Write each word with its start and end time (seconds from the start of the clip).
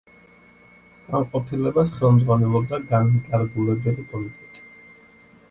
განყოფილებას 1.11 1.91
ხელმძღვანელობდა 1.99 2.81
განმკარგულებელი 2.95 4.09
კომიტეტი. 4.17 4.67